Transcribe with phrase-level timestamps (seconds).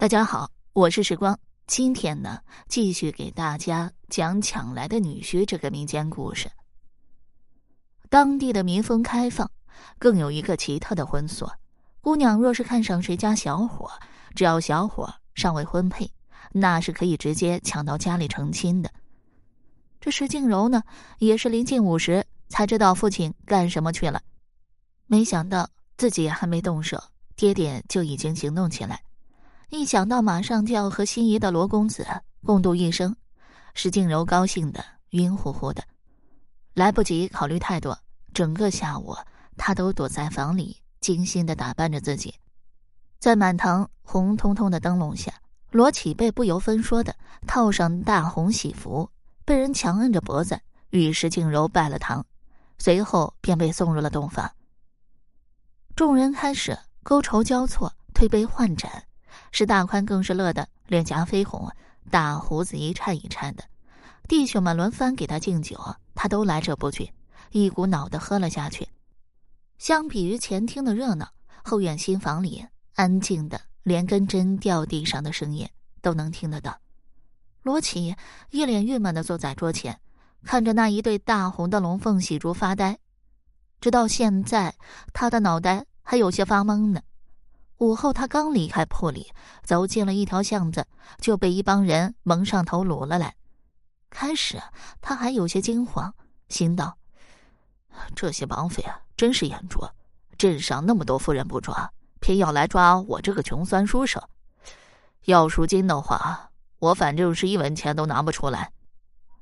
[0.00, 1.36] 大家好，我是时光。
[1.66, 6.48] 今天呢，继续给大家讲抢来的女婿这个民间故事。
[8.08, 9.50] 当地的民风开放，
[9.98, 11.50] 更有一个奇特的婚俗：
[12.00, 13.90] 姑娘若是看上谁家小伙，
[14.36, 16.08] 只要小伙尚未婚配，
[16.52, 18.88] 那是可以直接抢到家里成亲的。
[20.00, 20.80] 这石静柔呢，
[21.18, 24.22] 也是临近午时才知道父亲干什么去了，
[25.08, 27.02] 没想到自己还没动手，
[27.34, 29.02] 爹爹就已经行动起来。
[29.70, 32.06] 一想到马上就要和心仪的罗公子
[32.42, 33.14] 共度一生，
[33.74, 35.84] 石静柔高兴的晕乎乎的，
[36.72, 37.98] 来不及考虑太多。
[38.32, 39.14] 整个下午，
[39.58, 42.34] 她都躲在房里精心的打扮着自己。
[43.18, 45.34] 在满堂红彤彤的灯笼下，
[45.70, 47.14] 罗启被不由分说的
[47.46, 49.10] 套上大红喜服，
[49.44, 50.58] 被人强摁着脖子
[50.90, 52.24] 与石静柔拜了堂，
[52.78, 54.50] 随后便被送入了洞房。
[55.94, 59.04] 众人开始勾筹交错，推杯换盏。
[59.52, 61.70] 石大宽更是乐得脸颊绯红，
[62.10, 63.64] 大胡子一颤一颤的。
[64.28, 65.78] 弟兄们轮番给他敬酒，
[66.14, 67.10] 他都来者不拒，
[67.50, 68.86] 一股脑的喝了下去。
[69.78, 71.28] 相比于前厅的热闹，
[71.62, 72.64] 后院新房里
[72.94, 75.68] 安静的，连根针掉地上的声音
[76.02, 76.78] 都能听得到。
[77.62, 78.14] 罗启
[78.50, 79.98] 一脸郁闷的坐在桌前，
[80.44, 82.98] 看着那一对大红的龙凤喜烛发呆。
[83.80, 84.74] 直到现在，
[85.12, 87.00] 他的脑袋还有些发懵呢。
[87.78, 90.84] 午后，他刚离开铺里，走进了一条巷子，
[91.18, 93.34] 就被一帮人蒙上头掳了来。
[94.10, 94.60] 开始，
[95.00, 96.12] 他还有些惊慌，
[96.48, 96.96] 心道
[98.16, 99.88] ：“这些绑匪啊，真是眼拙！
[100.36, 101.88] 镇上那么多富人不抓，
[102.20, 104.20] 偏要来抓我这个穷酸书生。
[105.26, 108.72] 要赎金的话，我反正是一文钱都拿不出来。”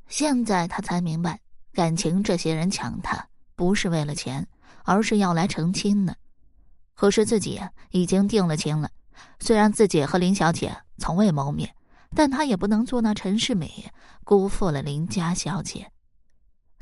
[0.08, 1.40] 现在他才明白，
[1.72, 4.46] 感情这些人抢他，不是为了钱，
[4.84, 6.14] 而是要来成亲呢。
[6.96, 8.90] 可是自己已经定了亲了，
[9.38, 11.72] 虽然自己和林小姐从未谋面，
[12.14, 13.92] 但他也不能做那陈世美，
[14.24, 15.92] 辜负了林家小姐。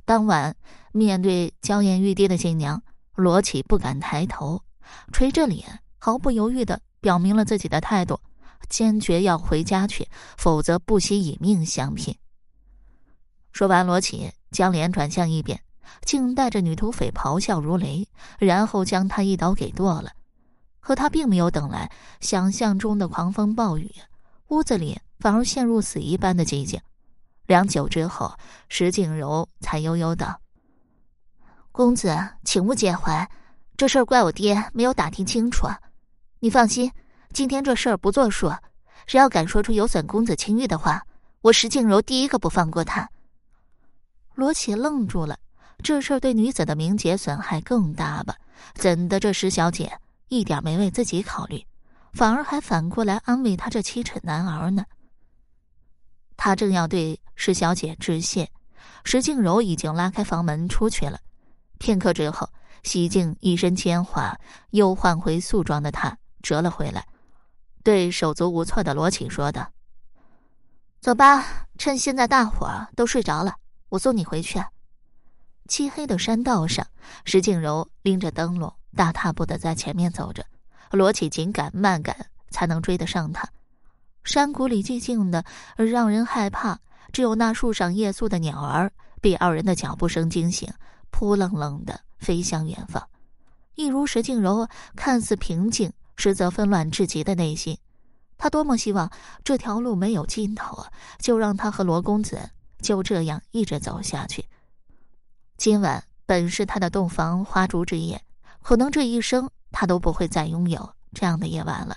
[0.04, 0.55] 当晚
[0.92, 2.80] 面对娇艳欲滴的新娘，
[3.16, 4.62] 罗启不敢抬头，
[5.12, 8.20] 垂着脸，毫不犹豫的表明了自己的态度，
[8.68, 10.06] 坚决要回家去，
[10.36, 12.16] 否则不惜以命相拼。
[13.50, 15.60] 说完，罗启将脸转向一边。
[16.05, 18.06] 竟带着女土匪咆哮如雷，
[18.39, 20.11] 然后将他一刀给剁了。
[20.80, 21.90] 可他并没有等来
[22.20, 23.90] 想象中的狂风暴雨，
[24.48, 26.80] 屋子里反而陷入死一般的寂静。
[27.46, 28.34] 良久之后，
[28.68, 30.40] 石静柔才悠悠道
[31.72, 33.30] ：“公子，请勿介怀，
[33.77, 35.66] 这事儿怪我爹没有打听清楚。
[36.40, 36.90] 你放心，
[37.33, 38.52] 今天这事儿不作数。
[39.06, 41.06] 谁要敢说出有损公子清誉的话，
[41.40, 43.08] 我石静柔第一个不放过他。”
[44.34, 45.39] 罗启愣住了。
[45.83, 48.36] 这事儿对女子的名节损害更大吧？
[48.74, 49.98] 怎的这石小姐
[50.29, 51.67] 一点没为自己考虑，
[52.12, 54.84] 反而还反过来安慰她这七尺男儿呢？
[56.36, 58.51] 他正要对石小姐致谢，
[59.05, 61.20] 石静柔已经拉开房门出去了。
[61.79, 62.48] 片刻之后，
[62.83, 64.36] 喜静一身铅华
[64.70, 67.07] 又换回素装的她折了回来，
[67.84, 69.70] 对手足无措的罗启说道
[71.01, 73.55] ：“走吧，趁现在大伙儿都睡着了，
[73.90, 74.61] 我送你回去。”
[75.69, 76.86] 漆黑的山道上，
[77.25, 80.45] 石静柔拎着灯笼，大踏步的在前面走着。
[80.91, 82.14] 罗启紧赶慢赶，
[82.51, 83.48] 才能追得上他。
[84.23, 85.45] 山谷里寂静的
[85.77, 86.79] 让人害怕，
[87.13, 90.73] 只有那树上夜宿的鸟儿被二人的脚步声惊醒，
[91.11, 93.07] 扑棱棱的飞向远方。
[93.75, 97.77] 一如石静柔看似平静，实则纷乱至极的内心。
[98.36, 99.11] 他多么希望
[99.42, 100.92] 这条路没有尽头啊！
[101.19, 102.39] 就让他和罗公子
[102.81, 104.45] 就这样一直走下去。
[105.56, 108.22] 今晚本是他的洞房花烛之夜，
[108.60, 111.96] 可能这一生他都不会再拥有这样的夜晚了。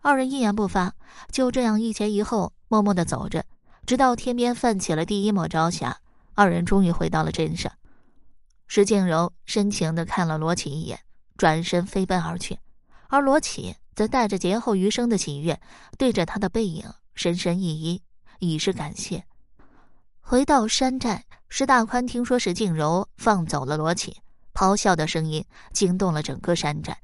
[0.00, 0.92] 二人一言不发，
[1.30, 3.44] 就这样一前一后，默默的走着，
[3.86, 5.96] 直到天边泛起了第一抹朝霞，
[6.34, 7.72] 二人终于回到了镇上。
[8.66, 10.98] 石静柔深情的看了罗启一眼，
[11.36, 12.58] 转身飞奔而去，
[13.08, 15.60] 而罗启则带着劫后余生的喜悦，
[15.98, 16.84] 对着他的背影
[17.14, 18.00] 深深一揖，
[18.40, 19.24] 以示感谢。
[20.20, 24.22] 回到山寨，石大宽听说石静柔放走了罗启，
[24.54, 26.96] 咆哮的声音惊动了整个山寨。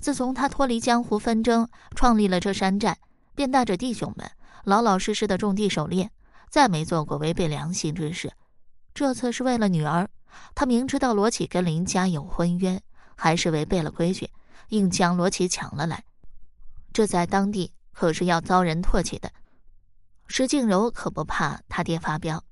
[0.00, 2.96] 自从他脱离江湖纷争，创立了这山寨，
[3.36, 4.28] 便带着弟兄们
[4.64, 6.10] 老老实实的种地狩猎，
[6.50, 8.32] 再没做过违背良心之事。
[8.92, 10.10] 这次是为了女儿，
[10.56, 12.82] 他明知道罗启跟林家有婚约，
[13.14, 14.28] 还是违背了规矩，
[14.70, 16.02] 硬将罗启抢了来。
[16.92, 19.30] 这在当地可是要遭人唾弃的。
[20.26, 22.42] 石静柔可不怕他爹发飙。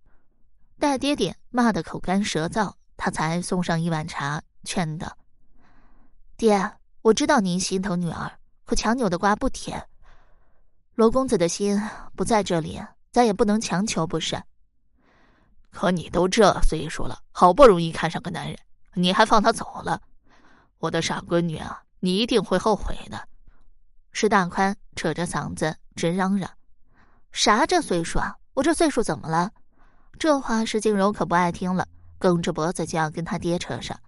[0.83, 5.17] 待爹爹骂得口干舌燥，他才送上一碗茶，劝道
[6.37, 8.33] ：“爹，我知道您心疼女儿，
[8.65, 9.81] 可强扭的瓜不甜。
[10.97, 11.81] 罗公子的心
[12.17, 12.83] 不在这里，
[13.13, 14.43] 咱也不能强求，不是？
[15.71, 18.59] 可你都这岁数了，好不容易看上个男人，
[18.95, 20.03] 你还放他走了？
[20.79, 23.29] 我的傻闺女啊，你一定会后悔的。
[24.11, 26.51] 石大宽扯着嗓子直嚷嚷
[27.31, 28.35] ：“啥这岁数啊？
[28.55, 29.53] 我这岁数怎么了？”
[30.23, 33.99] 这话石静柔可不爱听了，梗着脖子就要跟他爹扯上。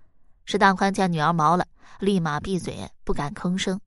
[0.45, 1.67] 石大宽见女儿毛了，
[1.99, 3.81] 立马闭嘴，不敢吭声。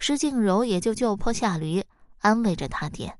[0.00, 1.84] 石静柔也就就坡下驴，
[2.18, 3.16] 安慰着他爹：“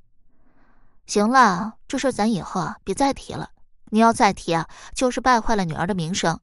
[1.07, 3.49] 行了，这事咱以后啊别再提了。
[3.91, 6.41] 你要再提啊，就是败坏了女儿的名声。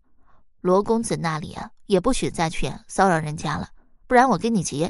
[0.61, 3.67] 罗公子那里啊，也不许再去骚扰人家了，
[4.07, 4.89] 不然我跟你急。”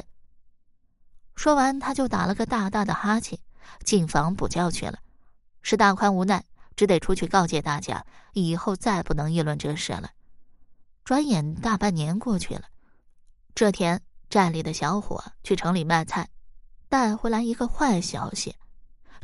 [1.34, 3.36] 说完，他就打了个大大的哈欠，
[3.82, 5.00] 进房补觉去了。
[5.62, 6.44] 石大宽无奈，
[6.76, 10.10] 只得出去告诫大家，以后再不能议论这事了。
[11.04, 12.64] 转眼大半年过去了，
[13.54, 16.28] 这天寨里的小伙去城里卖菜，
[16.88, 18.54] 带回来一个坏消息：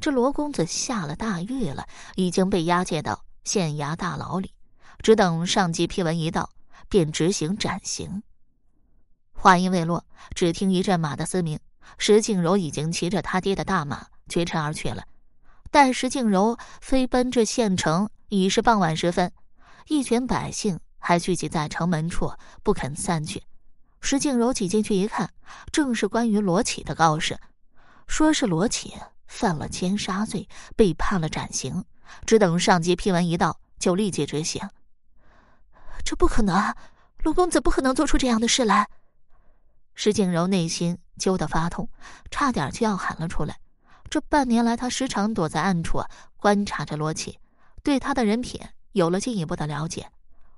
[0.00, 4.52] 这罗公子下了大狱了，已经被押解到县衙大牢里，
[5.02, 6.50] 只等上级批文一到，
[6.88, 8.22] 便执行斩刑。
[9.32, 10.04] 话音未落，
[10.34, 11.58] 只听一阵马的嘶鸣。
[11.99, 15.04] 石静柔已经骑着他爹的大马绝尘而去了。
[15.72, 19.32] 待石静柔飞奔至县城，已是傍晚时分，
[19.88, 22.30] 一群百姓还聚集在城门处
[22.62, 23.42] 不肯散去。
[24.02, 25.32] 石静柔挤进去一看，
[25.72, 27.40] 正是关于罗启的告示，
[28.06, 28.92] 说是罗启
[29.26, 30.46] 犯了奸杀罪，
[30.76, 31.82] 被判了斩刑，
[32.26, 34.60] 只等上级批文一到，就立即执行。
[36.04, 36.75] 这不可能，
[37.22, 38.86] 罗公子不可能做出这样的事来。
[39.94, 40.98] 石静柔内心。
[41.18, 41.88] 揪得发痛，
[42.30, 43.56] 差点就要喊了出来。
[44.12, 46.03] 这半年来，他时常躲在暗处
[46.37, 47.38] 观察着罗琦，
[47.82, 48.61] 对他的人品
[48.93, 50.11] 有了进一步的了解。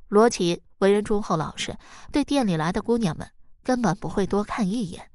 [0.08, 1.78] 罗琦为人忠厚老实，
[2.10, 3.30] 对店里来的姑娘们
[3.62, 5.08] 根本不会多看一眼。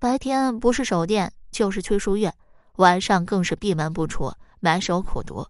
[0.00, 2.34] 白天不是守店，就是去书院，
[2.78, 5.46] 晚上更是闭门不出，埋首苦读。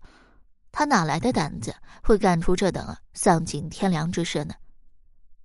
[0.70, 4.52] 他哪来的胆子会干出这等丧尽天良之事呢？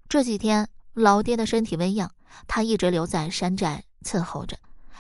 [0.09, 2.11] 这几天，老爹的身体微恙。
[2.45, 4.57] 他一直留在山寨伺候着，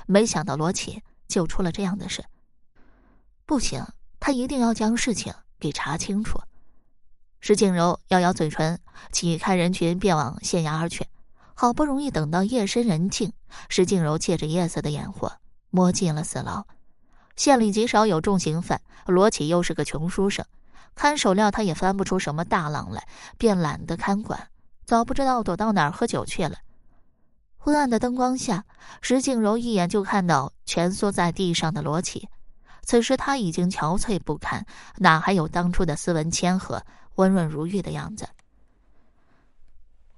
[0.07, 2.23] 没想到罗启就出了这样的事。
[3.47, 3.83] 不行，
[4.19, 6.39] 他一定要将事情给查清楚。
[7.39, 8.79] 石静柔咬咬嘴唇，
[9.11, 11.07] 挤开人群便往县衙而去。
[11.55, 13.33] 好不容易等到夜深人静，
[13.69, 15.29] 石静柔借着夜色的掩护，
[15.69, 16.65] 摸进了死牢。
[17.35, 20.45] 县里极少有重刑犯，罗启又是个穷书生，
[20.93, 23.07] 看守料他也翻不出什么大浪来，
[23.37, 24.49] 便懒得看管，
[24.85, 26.57] 早不知道躲到哪儿喝酒去了。
[27.63, 28.65] 昏暗的灯光下，
[29.03, 32.27] 石静柔一眼就看到蜷缩在地上的罗启。
[32.81, 34.65] 此时他已经憔悴不堪，
[34.97, 36.83] 哪还有当初的斯文谦和、
[37.17, 38.27] 温润如玉的样子？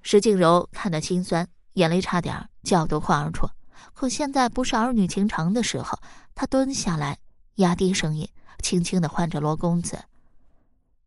[0.00, 3.46] 石静柔看得心酸，眼泪差点就要夺眶而出。
[3.92, 5.98] 可现在不是儿女情长的时候，
[6.34, 7.18] 她蹲下来，
[7.56, 8.26] 压低声音，
[8.60, 9.98] 轻轻的唤着罗公子。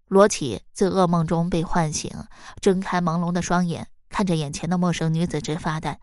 [0.07, 2.12] 罗启自噩梦中被唤醒，
[2.62, 6.00] 睁开朦胧的双眼，看着眼前的陌生女子，直发呆。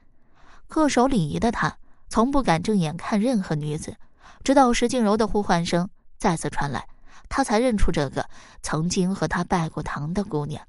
[0.69, 1.77] 恪守礼仪的他，
[2.09, 3.97] 从不敢正眼看任何女子。
[4.43, 5.89] 直到石静柔的呼唤声
[6.19, 6.87] 再次传来，
[7.29, 8.29] 他才认出这个
[8.63, 10.67] 曾经和他拜过堂的姑娘。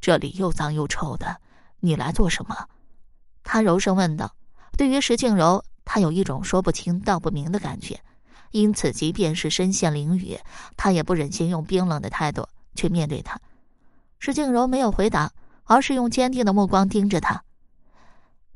[0.00, 1.40] 这里又脏又臭的，
[1.80, 2.68] 你来做什么？
[3.42, 4.34] 他柔声问道。
[4.76, 8.00] 对于石静柔，他有一种说不清道不明的感觉，
[8.52, 10.40] 因此即便是身陷囹圄，
[10.76, 13.40] 他也不忍心用冰冷的态度去面对他。
[14.18, 15.32] 石静柔没有回答，
[15.64, 17.42] 而是用坚定的目光盯着他。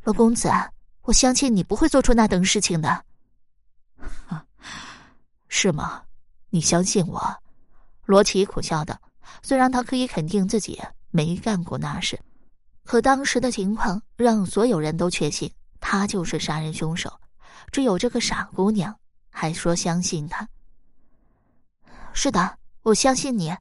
[0.07, 0.49] 罗公子，
[1.03, 3.05] 我相信你不会做出那等事情的。
[5.49, 6.05] 是吗？
[6.51, 7.43] 你相信我？
[8.05, 8.97] 罗琦苦笑道。
[9.43, 12.21] 虽然他可以肯定自己没干过那事，
[12.85, 17.13] 可当时的情况让所有人都确信他就是杀人凶手。
[17.73, 18.97] 只有这个傻姑娘
[19.29, 20.49] 还说相信他。
[22.13, 23.53] 是的，我相信你。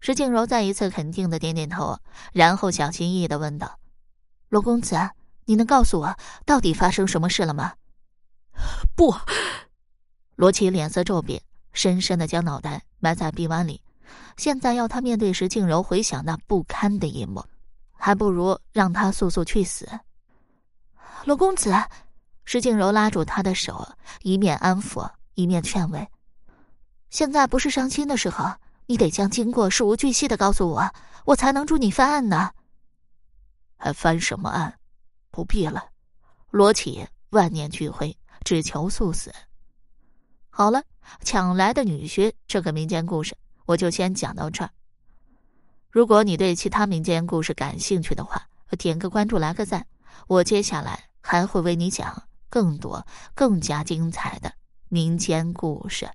[0.00, 1.96] 石静柔再一次肯定的点点头，
[2.32, 3.78] 然后小心翼翼的问道
[4.50, 4.96] ：“罗公子。”
[5.48, 6.14] 你能告诉我
[6.44, 7.72] 到底发生什么事了吗？
[8.94, 9.14] 不，
[10.36, 11.40] 罗琦脸色骤变，
[11.72, 13.80] 深深的将脑袋埋在臂弯里。
[14.36, 17.42] 现在要他面对石静柔，回想那不堪的一幕，
[17.92, 19.88] 还不如让他速速去死。
[21.24, 21.74] 罗公子，
[22.44, 23.88] 石静柔拉住他的手，
[24.20, 26.06] 一面安抚，一面劝慰
[27.08, 28.52] ：“现在不是伤心的时候，
[28.84, 30.92] 你得将经过事无巨细的告诉我，
[31.24, 32.50] 我才能助你翻案呢。”
[33.80, 34.77] 还翻什么案？
[35.30, 35.84] 不必了，
[36.50, 39.32] 罗启万念俱灰，只求速死。
[40.50, 40.82] 好了，
[41.22, 44.70] 抢来的女婿这个民间故事，我就先讲到这儿。
[45.90, 48.46] 如果你对其他民间故事感兴趣的话，
[48.78, 49.86] 点个关注，来个赞，
[50.26, 54.52] 我接下来还会为你讲更多、更加精彩的
[54.88, 56.08] 民间故事。